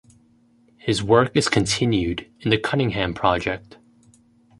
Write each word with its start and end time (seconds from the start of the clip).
His 0.77 1.03
work 1.03 1.29
is 1.37 1.47
continued 1.47 2.27
in 2.39 2.49
the 2.49 2.57
Cunningham 2.57 3.13
project. 3.13 3.77